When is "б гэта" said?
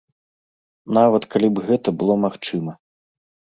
1.53-1.89